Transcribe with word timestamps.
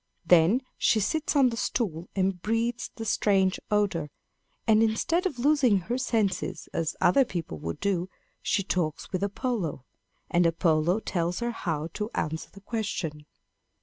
Then 0.25 0.63
she 0.79 0.99
sits 0.99 1.35
on 1.35 1.49
the 1.49 1.57
stool 1.57 2.09
and 2.15 2.41
breathes 2.41 2.89
the 2.95 3.05
strange 3.05 3.59
odor; 3.69 4.09
and 4.65 4.81
instead 4.81 5.27
of 5.27 5.37
losing 5.37 5.77
her 5.81 5.97
senses 5.99 6.67
as 6.73 6.95
other 6.99 7.23
people 7.23 7.59
would 7.59 7.79
do, 7.79 8.09
she 8.41 8.63
talks 8.63 9.11
with 9.11 9.21
Apollo; 9.21 9.85
and 10.27 10.47
Apollo 10.47 11.01
tells 11.01 11.39
her 11.39 11.51
how 11.51 11.89
to 11.93 12.09
answer 12.15 12.49
the 12.49 12.61
question. 12.61 13.27